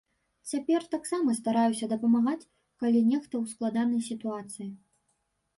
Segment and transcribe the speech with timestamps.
[0.51, 2.47] Цяпер таксама стараюся дапамагаць,
[2.85, 4.71] калі нехта ў складанай сітуацыі.